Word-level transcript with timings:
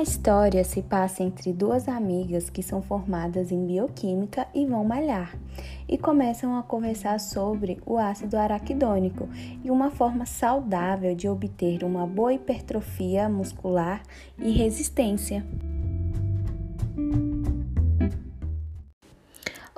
A 0.00 0.02
história 0.02 0.64
se 0.64 0.80
passa 0.80 1.22
entre 1.22 1.52
duas 1.52 1.86
amigas 1.86 2.48
que 2.48 2.62
são 2.62 2.80
formadas 2.80 3.52
em 3.52 3.66
bioquímica 3.66 4.48
e 4.54 4.64
vão 4.64 4.82
malhar, 4.82 5.38
e 5.86 5.98
começam 5.98 6.56
a 6.56 6.62
conversar 6.62 7.20
sobre 7.20 7.78
o 7.84 7.98
ácido 7.98 8.38
araquidônico 8.38 9.28
e 9.62 9.70
uma 9.70 9.90
forma 9.90 10.24
saudável 10.24 11.14
de 11.14 11.28
obter 11.28 11.84
uma 11.84 12.06
boa 12.06 12.32
hipertrofia 12.32 13.28
muscular 13.28 14.02
e 14.38 14.50
resistência. 14.52 15.44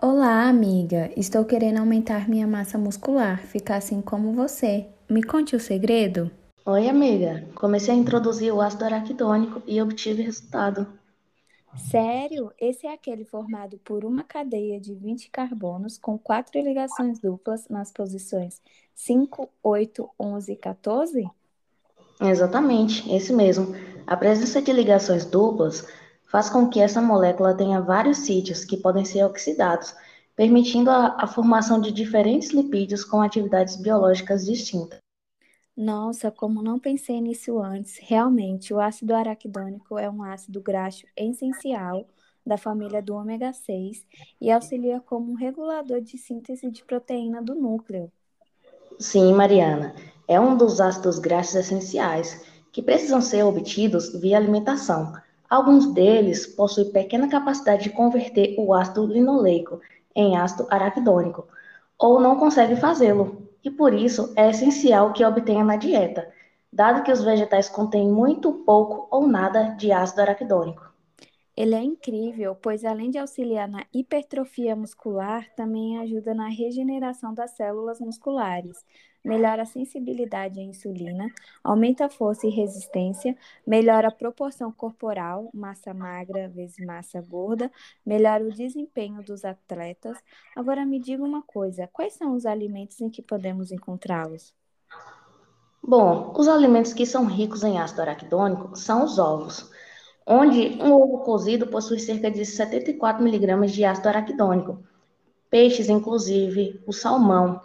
Olá, 0.01 0.49
amiga! 0.49 1.11
Estou 1.17 1.45
querendo 1.45 1.79
aumentar 1.79 2.29
minha 2.29 2.47
massa 2.47 2.79
muscular, 2.79 3.41
ficar 3.41 3.79
assim 3.79 4.01
como 4.01 4.33
você. 4.35 4.87
Me 5.11 5.21
conte 5.25 5.57
o 5.57 5.61
segredo? 5.61 6.31
Oi, 6.65 6.89
amiga. 6.89 7.45
Comecei 7.57 7.93
a 7.93 7.97
introduzir 7.97 8.55
o 8.55 8.61
ácido 8.61 8.85
araquidônico 8.85 9.61
e 9.67 9.83
obtive 9.83 10.23
resultado. 10.23 10.87
Sério? 11.77 12.53
Esse 12.57 12.87
é 12.87 12.93
aquele 12.93 13.25
formado 13.25 13.79
por 13.79 14.05
uma 14.05 14.23
cadeia 14.23 14.81
de 14.81 14.95
20 14.95 15.29
carbonos 15.31 15.99
com 15.99 16.17
quatro 16.17 16.61
ligações 16.61 17.19
duplas 17.19 17.67
nas 17.69 17.91
posições 17.91 18.63
5, 18.95 19.49
8, 19.61 20.09
11 20.21 20.53
e 20.53 20.57
14? 20.57 21.31
Exatamente, 22.21 23.13
esse 23.13 23.33
mesmo. 23.33 23.75
A 24.07 24.17
presença 24.17 24.63
de 24.63 24.73
ligações 24.73 25.25
duplas 25.25 25.85
faz 26.31 26.49
com 26.49 26.69
que 26.69 26.79
essa 26.79 27.03
molécula 27.03 27.57
tenha 27.57 27.81
vários 27.81 28.19
sítios 28.19 28.65
que 28.65 28.77
podem 28.77 29.05
ser 29.05 29.25
oxidados, 29.25 29.97
permitindo 30.37 30.91
a, 30.91 31.17
a 31.19 31.27
formação 31.27 31.81
de 31.81 31.91
diferentes 31.91 32.51
lipídios 32.51 33.05
com 33.05 33.21
atividades 33.21 33.75
biológicas 33.75 34.45
distintas. 34.47 35.02
Nossa, 35.77 36.31
como 36.31 36.63
não 36.63 36.79
pensei 36.79 37.21
nisso 37.21 37.59
antes. 37.59 37.99
Realmente, 37.99 38.75
o 38.75 38.81
ácido 38.81 39.15
araquidônico 39.15 39.99
é 39.99 40.09
um 40.09 40.23
ácido 40.23 40.61
graxo 40.61 41.07
essencial 41.17 42.07
da 42.45 42.59
família 42.59 43.01
do 43.01 43.15
ômega 43.15 43.53
6 43.53 44.05
e 44.41 44.51
auxilia 44.51 45.01
como 45.01 45.33
um 45.33 45.35
regulador 45.35 46.01
de 46.01 46.19
síntese 46.19 46.71
de 46.71 46.85
proteína 46.85 47.41
do 47.41 47.55
núcleo. 47.55 48.13
Sim, 48.99 49.33
Mariana, 49.33 49.95
é 50.29 50.39
um 50.39 50.57
dos 50.57 50.81
ácidos 50.81 51.19
graxos 51.19 51.55
essenciais 51.55 52.45
que 52.71 52.83
precisam 52.83 53.21
ser 53.21 53.43
obtidos 53.43 54.13
via 54.21 54.37
alimentação. 54.37 55.13
Alguns 55.49 55.93
deles 55.93 56.47
possuem 56.47 56.91
pequena 56.91 57.29
capacidade 57.29 57.85
de 57.85 57.91
converter 57.91 58.55
o 58.59 58.75
ácido 58.75 59.07
linoleico 59.07 59.81
em 60.15 60.37
ácido 60.37 60.67
araquidônico, 60.71 61.47
ou 61.99 62.21
não 62.21 62.37
conseguem 62.37 62.77
fazê-lo, 62.77 63.49
e 63.65 63.71
por 63.71 63.95
isso 63.95 64.33
é 64.37 64.51
essencial 64.51 65.13
que 65.13 65.25
obtenha 65.25 65.65
na 65.65 65.77
dieta, 65.77 66.29
dado 66.73 67.03
que 67.03 67.13
os 67.13 67.23
vegetais 67.23 67.69
contêm 67.69 68.09
muito 68.09 68.53
pouco 68.53 69.09
ou 69.11 69.27
nada 69.27 69.75
de 69.77 69.91
ácido 69.93 70.21
araquidônico. 70.23 70.92
Ele 71.55 71.75
é 71.75 71.83
incrível, 71.83 72.55
pois 72.55 72.83
além 72.83 73.11
de 73.11 73.19
auxiliar 73.19 73.69
na 73.69 73.85
hipertrofia 73.93 74.75
muscular, 74.75 75.47
também 75.55 75.99
ajuda 75.99 76.33
na 76.33 76.49
regeneração 76.49 77.35
das 77.35 77.51
células 77.51 78.01
musculares, 78.01 78.83
melhora 79.23 79.63
a 79.63 79.67
sensibilidade 79.67 80.59
à 80.59 80.63
insulina, 80.63 81.27
aumenta 81.63 82.07
a 82.07 82.09
força 82.09 82.47
e 82.47 82.51
resistência, 82.51 83.37
melhora 83.67 84.09
a 84.09 84.11
proporção 84.11 84.73
corporal, 84.73 85.51
massa 85.53 85.93
magra 85.93 86.49
vezes 86.49 86.85
massa 86.87 87.21
gorda, 87.21 87.71
melhora 88.05 88.45
o 88.45 88.51
desempenho 88.51 89.23
dos 89.23 89.45
atletas. 89.45 90.17
Agora 90.57 90.87
me 90.87 90.99
diga 90.99 91.23
uma 91.23 91.43
coisa, 91.43 91.87
quais 91.93 92.15
são 92.15 92.35
os 92.35 92.47
alimentos 92.47 92.99
em 92.99 93.11
que 93.11 93.21
podemos 93.21 93.71
encontrá-los? 93.71 94.55
Bom, 95.83 96.33
os 96.35 96.49
alimentos 96.49 96.95
que 96.95 97.05
são 97.05 97.27
ricos 97.27 97.63
em 97.63 97.79
ácido 97.79 98.01
araquidônico 98.01 98.75
são 98.75 99.05
os 99.05 99.19
ovos 99.19 99.71
onde 100.27 100.79
um 100.81 100.93
ovo 100.93 101.19
cozido 101.19 101.67
possui 101.67 101.99
cerca 101.99 102.31
de 102.31 102.45
74 102.45 103.23
miligramas 103.23 103.73
de 103.73 103.85
ácido 103.85 104.09
araquidônico. 104.09 104.83
Peixes, 105.51 105.89
inclusive 105.89 106.83
o 106.87 106.93
salmão 106.93 107.61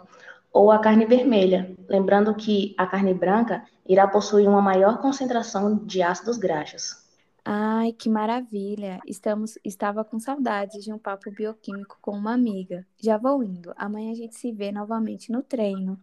ou 0.52 0.70
a 0.70 0.78
carne 0.78 1.06
vermelha, 1.06 1.74
lembrando 1.88 2.34
que 2.34 2.74
a 2.76 2.86
carne 2.86 3.14
branca 3.14 3.64
irá 3.86 4.06
possuir 4.06 4.48
uma 4.48 4.62
maior 4.62 5.00
concentração 5.00 5.76
de 5.76 6.02
ácidos 6.02 6.36
graxos. 6.36 7.08
Ai, 7.44 7.92
que 7.92 8.10
maravilha! 8.10 9.00
Estamos, 9.06 9.58
estava 9.64 10.04
com 10.04 10.18
saudades 10.20 10.84
de 10.84 10.92
um 10.92 10.98
papo 10.98 11.30
bioquímico 11.30 11.96
com 12.00 12.10
uma 12.10 12.34
amiga. 12.34 12.86
Já 12.98 13.16
vou 13.16 13.42
indo. 13.42 13.72
Amanhã 13.76 14.12
a 14.12 14.14
gente 14.14 14.36
se 14.36 14.52
vê 14.52 14.70
novamente 14.70 15.32
no 15.32 15.42
treino. 15.42 15.98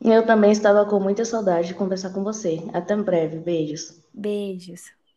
Eu 0.00 0.24
também 0.24 0.52
estava 0.52 0.86
com 0.86 1.00
muita 1.00 1.24
saudade 1.24 1.68
de 1.68 1.74
conversar 1.74 2.10
com 2.10 2.22
você. 2.22 2.62
Até 2.72 2.96
breve. 2.96 3.38
Beijos. 3.38 4.00
Beijos. 4.14 4.99